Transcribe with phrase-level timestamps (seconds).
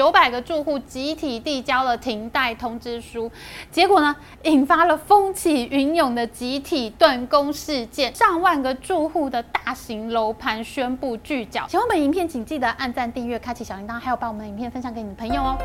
[0.00, 3.30] 九百个住户集体递交了停贷通知书，
[3.70, 11.68] 结果呢，引发了风起云涌的集体断供事件，上万个住户的大型楼盘宣布拒缴。
[11.68, 15.58] 喜欢本影片，请记得按赞、订阅、开启小铃铛，还有把我们的影片分享给你的朋友哦。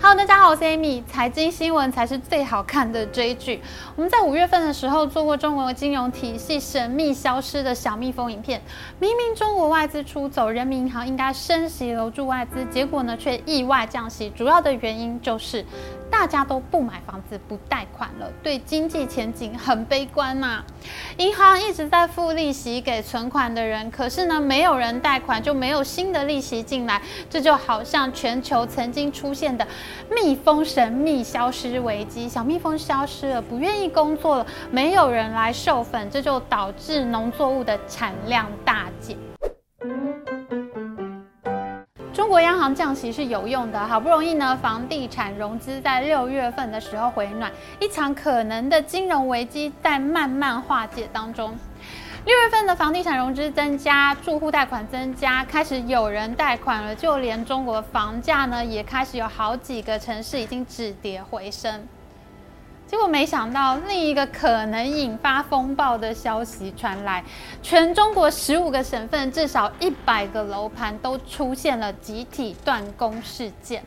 [0.00, 1.02] Hello，大家好，我是 Amy。
[1.08, 3.60] 财经新闻才是最好看的追剧。
[3.96, 8.62] 我们在五月份的时候做过中国金融体系神秘消失的小蜜蜂影片。
[9.00, 14.30] 明明中国外资出走，人民银行应该升息留住外资，结果呢却意外降息。
[14.30, 15.66] 主要的原因就是
[16.18, 20.64] 大家都不买房子、不贷款了，对经济前景很悲观嘛。
[21.16, 27.00] 银行一直在付利息给存款的人，可是呢没有人贷款，就没有新的利息进来。
[27.30, 29.64] 这就好像全球曾经出现的。
[30.10, 39.16] 蜜蜂神秘消失危机，小蜜蜂消失了，不愿意工作了，没有人来授粉，这就导致农作物的产量大减。
[42.18, 47.48] 中国央行降息是有用的，好不容易呢，房地产融资在六月份的时候回暖，
[47.78, 51.56] 一场可能的金融危机在慢慢化解当中。
[52.24, 56.92] 六月份的房地产融资增加，住户贷款增加，开始有人贷款了。
[56.92, 61.86] 就连中国房价呢，也开始有好几个城市已经止跌回升。
[62.88, 67.22] 结果没想到，另一个可能引发风暴的消息传来，
[67.62, 73.84] 全中国十五个省份至少一百个楼盘都出现了集体断供事件。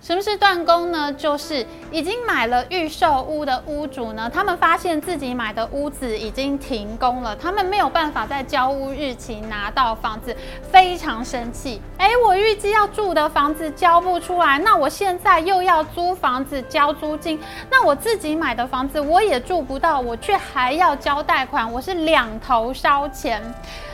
[0.00, 1.12] 什么是断供呢？
[1.12, 10.34] 就是已经买了预售屋的屋主呢，他们发现自己买的屋子已经停工了，他们没有办法在交屋日期拿到房子，
[10.70, 11.82] 非常生气。
[11.98, 17.38] 哎，我预计要住的房子交不出来，那我现在又要租房子交租金，
[17.70, 23.42] 那我自己买的房子我也住不到，我却还要交贷款，我是两头烧钱。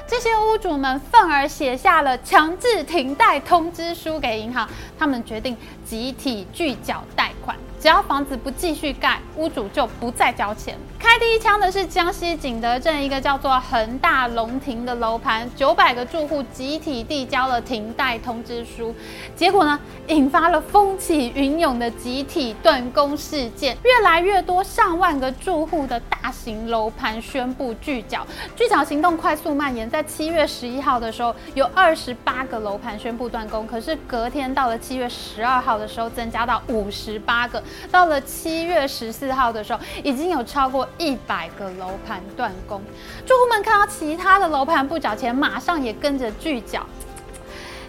[0.06, 7.56] 这些屋主们愤而写下了强制停贷通知书给银行，他们决定集体拒缴贷款。
[7.85, 10.75] 只要房子不继续盖，屋主就不再交钱。
[10.99, 18.94] 开第一枪的是江西景德镇一个叫做恒大龙庭的楼盘，九百个住户集体递交了停贷通知书，
[19.37, 23.77] 结果呢，引发了风起云涌的集体断供事件。
[23.84, 29.89] 越来越多上万个住户的大型楼盘宣布拒缴，拒缴行动快速蔓延。
[29.91, 37.62] 在七月十一号的时候，有二十八个楼盘宣布断供，可是隔天到了七月十二号的时候，增加到五十八个。
[37.91, 42.81] 到了七月十四号的时候，已经有超过一百个楼盘断供。
[43.27, 46.85] 住户们看到其他的楼盘不缴钱，马上也跟着拒缴。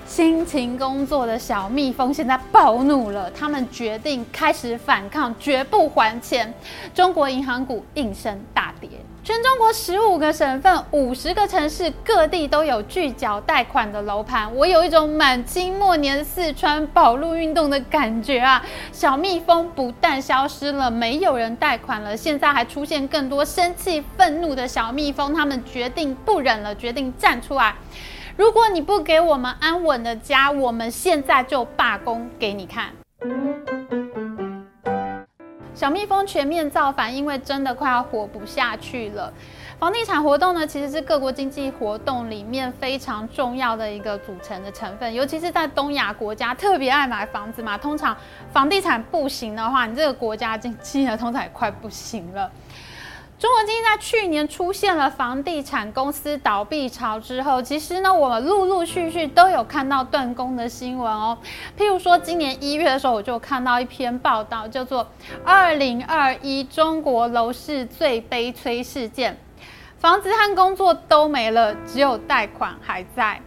[0.08, 6.54] 辛勤工作的小蜜蜂现在暴怒了，他们决定开始反抗，绝不还钱。
[6.94, 8.90] 中国银行股应声大跌。
[9.26, 14.56] 全中国十五个省份、五十个城市，各地都有拒缴贷款的楼盘。
[14.56, 18.64] 我有一种满清末年四川保路运动的感觉啊！
[18.92, 25.34] 小蜜蜂不但消失了，没有人贷款了，现在还出现更多生气、愤怒的小蜜蜂。
[25.34, 27.74] 他们决定不忍了，决定站出来。
[28.38, 32.92] 如果你不给我们安稳的家，我们现在就罢工给你看。
[35.76, 39.32] 小蜜蜂全面造反，因为真的快要活不下去了。
[39.78, 47.78] 房地产活动呢，其实是各国经济活动里面非常重要的一个组成的成分，尤其是在东亚国家，特别爱买房子嘛。
[47.78, 48.16] 通常
[48.54, 52.50] 房地产不行的话，你这个国家经济呢，通常也快不行了。
[53.46, 61.38] 中国经济在去年出现了房地产公司倒闭潮之后，其实呢，我们陆陆续续都有看到断供的新闻哦。
[61.78, 65.04] 譬如说，今年一月的时候，我就看到一篇报道，叫做
[65.46, 69.34] 《二零二一中国楼市最悲催事件》，
[70.00, 73.40] 房子和工作都没了，只有贷款还在。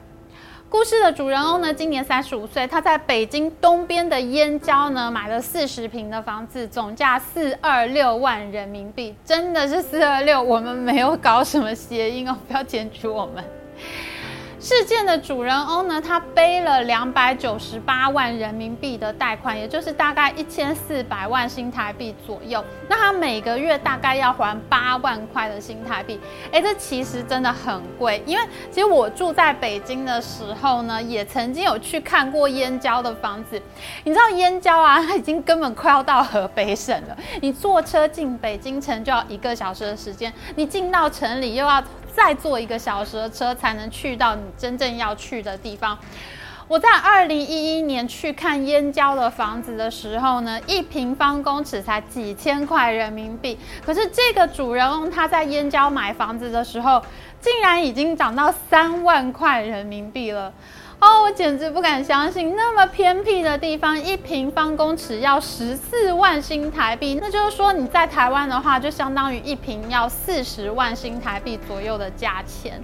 [0.70, 13.42] 故事的主人翁呢，今年三十五岁，他在北京东边的燕郊呢买了四十平的房子，总价四二六万人民币，真的是四二六，我们没有搞什么谐音哦，不要检举我们。
[14.60, 22.64] 事件的主人翁呢，他背了两百九十八万人民币的贷款，也就是大概一千四百万新台币左右。
[22.88, 26.18] 那他每个月大概要还八万块的新台币，
[26.50, 28.20] 哎，这其实真的很贵。
[28.26, 33.62] 因为其实我住在北京的时候呢，也曾经有去看过燕郊的房子。
[34.02, 37.16] 你知道燕郊啊，它已经根本快要到河北省了。
[37.40, 41.80] 你坐车进北京城就要一个小时的时间，你进到城里又要。
[42.18, 45.96] 再坐一个小时的车才能去到你真正要去的地方。
[46.66, 53.56] 我在二零一一年去看燕郊的房子的时候呢，一平方公尺才几千块人民币。
[53.86, 57.00] 可是这个主人翁他在燕郊买房子的时候，
[57.40, 60.52] 竟然已经涨到三万块人民币了。
[61.00, 72.82] 哦，我简直不敢相信，那么偏僻的地方，一平方公尺要十四万新台币，那就是说你在台湾的话，就相当于一平要四十万新台币左右的价钱。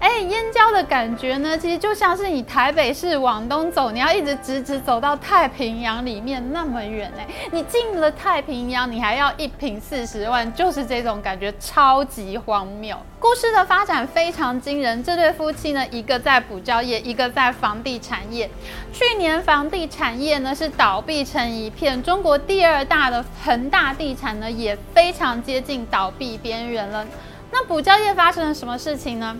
[0.00, 7.26] 哎，燕郊的感觉呢，其实就像是你台北市往东走，你要一直直直走到太平洋里面那么远哎。
[7.50, 12.96] 你进了太平洋，你还要一平四十万，就是这种感觉，超级荒谬。
[13.18, 18.48] 故事的发展非常惊人，这对夫妻呢，一个在补教业，一个在房地产业。
[18.92, 27.04] 去年房地产业呢是倒闭成一片，中国第二大的恒大地产呢也非常接近倒闭边缘了。
[27.50, 29.36] 那补教业发生了什么事情呢？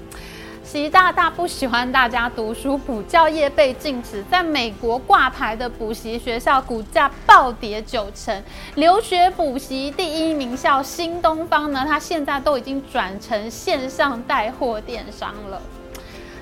[0.70, 8.44] 习大大不喜欢大家读书，补教业被禁止，在美国挂牌的补习学校股价暴跌九成。
[8.75, 15.62] 留学补习第一名校新东方呢，它现在都已经转成线上带货电商了。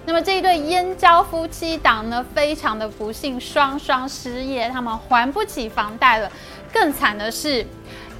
[0.06, 6.30] 那么这一对燕郊夫妻档呢，非常的不幸，双双失业，他们还不起房贷了。
[6.72, 7.66] 更惨的是。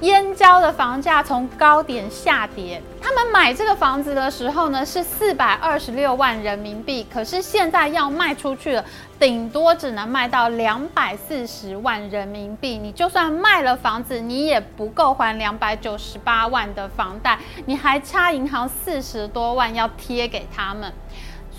[0.01, 8.85] 燕郊的房价从高点下跌，他们买这个房子的时候呢是四百二十六万人民币，可是现在要卖出去了，
[9.19, 12.77] 顶多只能卖到两百四十万人民币。
[12.77, 20.93] 你就算卖了房子，你也不够还两百九十八万的房贷，你还差银行四十多万要贴给他们。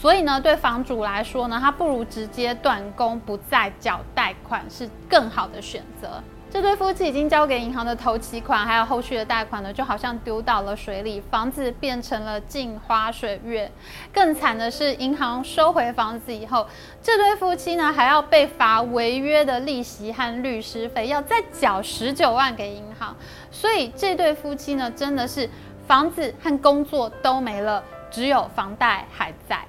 [0.00, 6.23] 所以呢，对房主来说呢，他不如直接断供，不再缴贷款，是更好的选择。
[6.50, 13.71] 这对夫妻已经交给银行的头期款，还有后续的贷款呢，就好像丢到了水里，房子变成了镜花水月。
[14.15, 16.65] 更惨的是，银行收回房子以后，
[17.03, 23.15] 这对夫妻呢还要被罚违约的利息和律师费，要再缴十九万给银行。
[23.50, 25.50] 所以这对夫妻呢，真的是
[25.89, 29.67] 房子和工作都没了，只有房贷还在。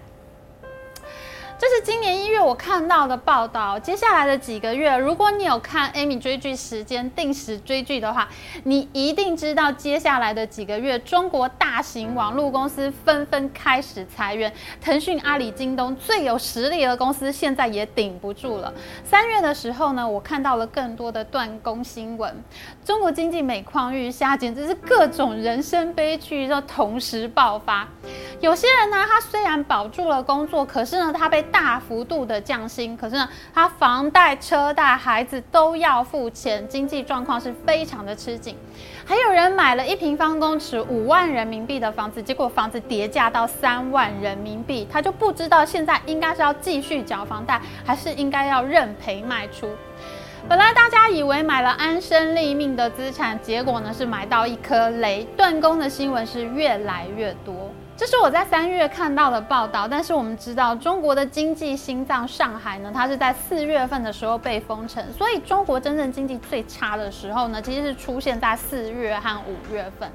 [1.60, 3.78] 这是今年一月我看到的报道。
[3.78, 8.30] 接下来的几个月，如果你有看 Amy 追剧时间定时追剧的话，
[8.64, 14.50] 你一定知道接下来的几个月，中国大型网络公司纷纷开始裁员。
[14.80, 18.74] 腾讯、阿里、京东最有实力的公司现在也顶不住了。
[19.04, 22.34] 三月的时候呢，我看到了更多的断供新闻。
[22.86, 27.86] 中国经济每况愈下，简直是各种人生悲剧都同时爆发。
[28.42, 38.56] 有些人呢，他虽然保住了工作，可是呢，他被大幅度的降薪，可是呢，他房贷、车贷、孩子都要付钱，经济状况是非常的吃紧。
[39.06, 49.70] 还有人买了一平方公尺五万人民币的房子，结果房子跌价到三万人民币，他就不知道现在应该是要继续缴房贷，还是应该要认赔卖出。
[50.48, 57.69] 本来大家以为买了安身立命的资产，结果呢是买到一颗雷，断供的新闻是越来越多。
[58.00, 70.10] 这是我在三月看到的报道，但是我们知道中国的经济心脏上海呢，它是在四月份的时候被封城，所以中国真正经济最差的时候呢，其实是出现在四月和五月份。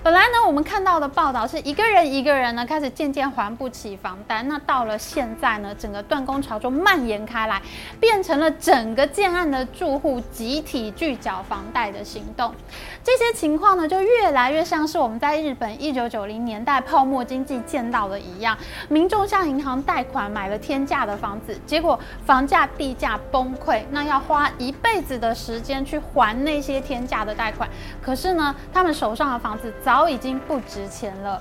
[0.00, 7.60] 本来呢，我们看到的报道是一个人一个人呢开始渐渐还不起房贷，那到了现在呢，整个断供潮就蔓延开来，
[8.00, 12.54] 变成了整个建案的住户集体拒缴房贷的行动。
[13.02, 18.56] 这些情况呢，就越来越像是我们在日本一九九零年代泡沫经济见到的一样，
[18.88, 27.68] 民众向银行贷款买了天价的房子，结果房价地价崩溃，那要花一辈子的时间去还那些天价的贷款。
[28.00, 31.40] 可是呢，他们手上的房子早已经不值钱了。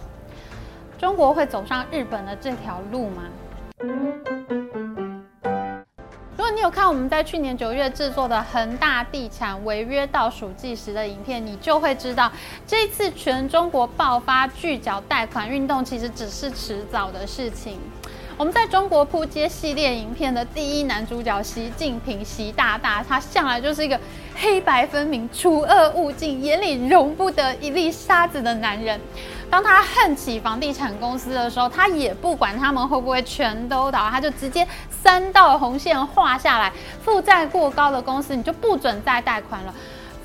[0.97, 3.23] 中国会走上日本的这条路吗？
[6.37, 12.31] 如果你有看我们在去年九月制作的恒大地产违约倒数计时的影片，你就会知道，
[12.65, 17.77] 这次全中国爆发拒缴贷款运动，其实只是迟早的事情。
[18.37, 23.99] 我们在中国扑街系列影片的第一男主角习近平，习大大，他向来就是一个
[24.39, 28.99] 黑白分明、除恶务尽、眼里容不得一粒沙子的男人。
[29.49, 36.71] 当他恨起房地产公司的时候，他也不管他们会不会全都倒，他就直接三道红线画下来，
[37.03, 39.73] 负债过高的公司你就不准再贷款了。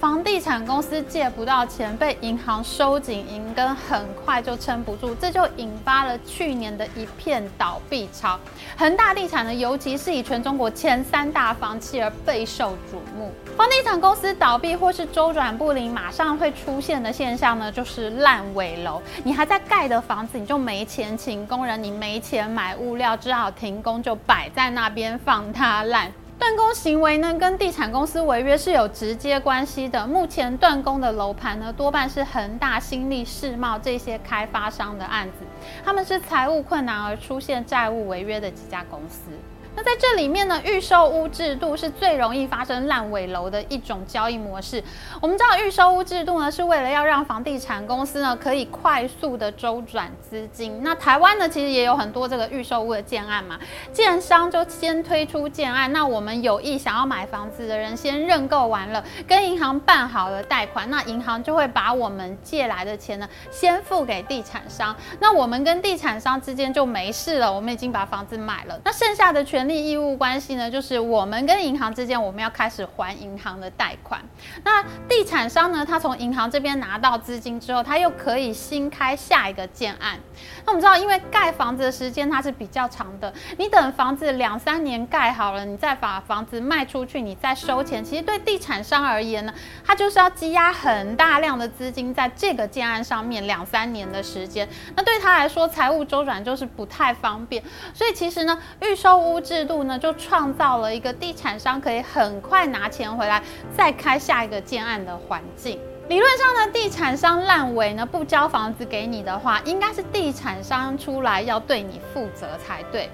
[0.00, 8.36] 房地产公司借不到钱，被银行收紧银根，很快就撑不住，这就引发了去年的一片倒闭潮。
[8.76, 13.32] 恒大地产呢，尤其是以全中国前三大房企而备受瞩目。
[13.56, 19.00] 房地产公司倒闭或是周转不灵，马上会出现的现象呢，就是烂尾楼。
[19.22, 26.10] 你还在盖的房子，你就没钱请工人，你没钱买物料，只好停工，就摆在那边放它烂。
[26.38, 30.04] 断供行为呢，跟地产公司违约是有直接关系的。
[30.06, 35.44] 目前断供的楼盘呢，多半是恒大、新力、世茂这些开发商的案子，
[35.84, 39.30] 他们是财务困难而出现债务违约的几家公司。
[39.74, 44.82] 那在这里面呢，预售屋制度是最容易发生烂尾楼的一种交易模式。
[45.20, 50.80] 我们知道预售屋制度呢，是为了要让房地产公司呢可以快速的周转资金。
[50.82, 53.58] 那台湾呢，其实也有很多这个预售屋的建案嘛，
[53.92, 74.20] 建商就先推出建案，那我们有意想要买房子的人先认购完了，跟银行办好了贷款，那银行就会把我们借来的钱呢先付给地产商，那我们跟地产商之间就没事了，我们已经把房子买了，那剩下的全权利义务关系呢，就是我们跟银行之间，我们要开始还银行的贷款。
[74.64, 80.18] 那地产商呢，他从银行这边拿到资金之后，他又可以新开下一个建案。
[80.64, 88.04] 那我们知道，因为盖房子的时间它是比较长的，你等房子两三年盖好了，你再把房子卖出去，你再收钱。
[88.04, 89.54] 其实对地产商而言呢，
[89.86, 94.68] 他就是要积压很大量的资金在这个建案上面两三年的时间。
[94.96, 97.62] 那对他来说，财务周转就是不太方便。
[97.94, 99.40] 所以其实呢，预售屋。
[99.52, 103.42] 制度呢，就创造了一个地产商可以很快拿钱回来，
[103.76, 105.78] 再开下一个建案的环境。
[106.08, 113.08] 理论上呢，地产商烂尾呢不交房子给你的话，应该是地产商出来要对你负责才对。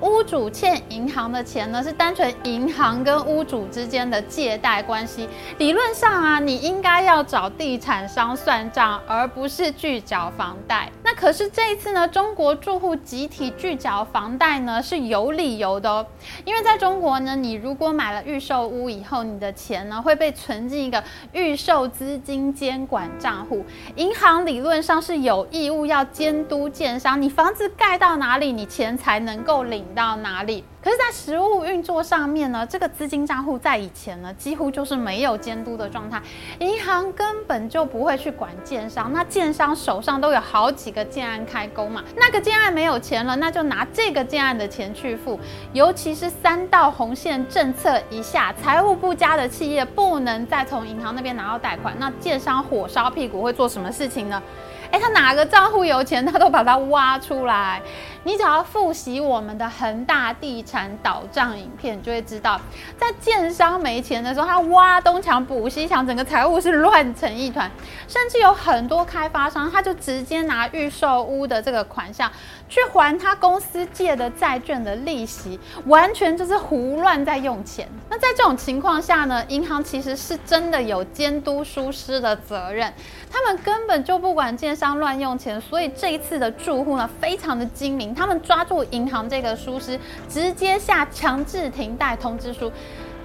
[0.00, 5.28] 屋主欠银行的钱呢，是单纯银行跟屋主之间的借贷关系。
[5.58, 10.90] 理论上啊，你应该要找地产商算账，而不是拒缴房贷。
[11.04, 16.06] 那可是这一次呢，中国住户集体拒缴房贷呢是有理由的哦，
[16.44, 22.29] 因为在中国呢，你如果买了预售屋以后，你的钱呢会被存进一个预售资金。
[22.30, 23.64] 金监管账户，
[23.96, 30.62] 银行理论上是有义务要监督建商，你房子盖到哪里，你钱才能够领到哪里。
[30.82, 36.22] 可是，在实物运作上面呢，这个资金账户在以前呢，几乎就是没有监督的状态，
[36.58, 39.12] 银行根本就不会去管建商。
[39.12, 45.38] 那建商手上都有好几个建案开工嘛，那个建案没有钱了，那就拿这个建案的钱去付。
[45.74, 54.42] 尤其是三道红线政策一下，财务不佳的企业不能再从银行那边拿到贷款，那建商火烧屁股会做什么事情呢？
[54.90, 57.80] 哎，他哪个账户有钱，他都把它挖出来。
[58.24, 62.60] 你只要复习我们的恒大地产倒账影片，就会知道，
[62.98, 67.70] 在建商没钱的时候，他挖东墙补西墙，整个财务是乱成一团。
[68.06, 72.30] 甚至有很多开发商，他就直接拿预售屋的这个款项
[72.70, 77.88] 去还他公司借的债券的利息，完全就是胡乱在用钱。
[78.08, 82.90] 那在这种情况下呢，银行其实是真的有监督疏失的责任，
[83.28, 88.14] 他们根本就不管建商乱用钱，所以这一次的住户呢，非常的精明。
[88.14, 89.98] 他们抓住银行这个疏失，
[90.28, 92.70] 直接下强制停贷通知书。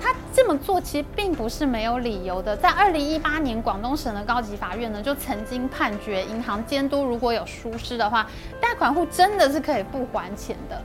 [0.02, 2.56] 他这么做其实并不是没有理由的。
[2.56, 8.28] 在二零一八年，广东省的高级法院呢就曾经判决，银行监督如果有疏失的话，
[8.62, 10.82] 贷款户真的是可以不还钱的。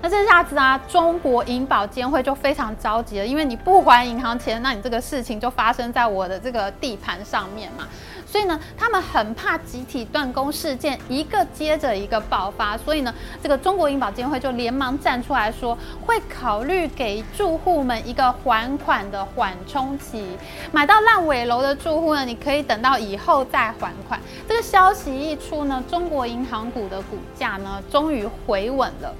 [0.00, 7.86] 那这下子啊，中国银保监会就非常着急了，因为你不还银行钱，那你这个事情就发生在我的这个地盘上面嘛。
[8.32, 20.26] 所以呢，他们很怕集体断供事件一个接着一个爆发，所以呢，这个中国银保监会就连忙站出来说，会考虑给住户们一个还款的缓冲期。
[20.72, 24.18] 买到烂尾楼的住户呢，你可以等到以后再还款。
[24.48, 29.14] 这个消息一出呢，中国银行股的股价呢，终于回稳了。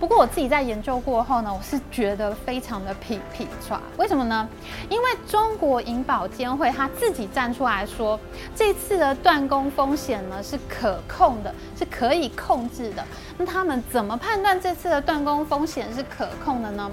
[0.00, 3.80] 不过我自己在研究过后呢，我是觉得非常的皮皮抓。
[3.96, 4.46] 为什么呢？
[4.90, 8.18] 因为中国银保监会他自己站出来说，
[8.54, 13.02] 这次的断供风险呢是可控的，是可以控制的。
[13.38, 16.90] 那他们怎么判断这次的断供风险是可控的呢？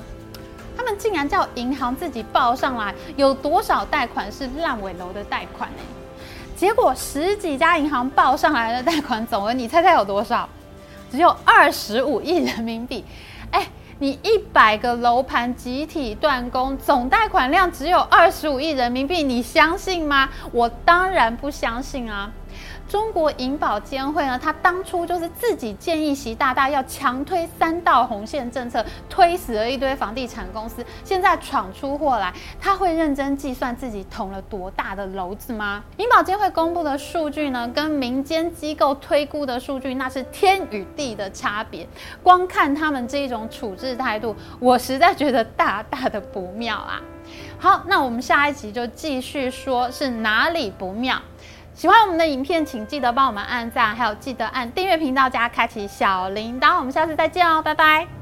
[0.78, 5.84] 他们竟然叫银行自己报上来有多少贷款是烂尾楼的贷款呢？
[6.56, 10.48] 结果十几家银行报上来的贷款总额，你猜猜有多少？
[11.12, 13.04] 只有二十五亿人民币，
[13.52, 13.68] 哎，
[14.00, 20.30] 你一百个楼盘集体断供，总贷款量只有二十五亿人民币，你相信吗？
[20.54, 22.32] 我当然不相信啊！
[22.92, 35.82] 中国银保监会呢，他当初就是自己建议习大大要强推三道红线政策，推死了一堆房地产公司，现在闯出祸来，他会认真计算自己捅了多大的篓子吗？
[35.96, 41.88] 银保监会公布的数据呢，跟民间机构推估的数据那是天与地的差别。
[42.22, 47.02] 光看他们这一种处置态度，我实在觉得大大的不妙啊！
[47.58, 51.22] 好，那我们下一集就继续说是哪里不妙。
[51.82, 56.78] 喜欢我们的影片，请记得帮我们按赞，还有记得按订阅频道加开启小铃铛。
[56.78, 58.21] 我们下次再见哦，拜拜。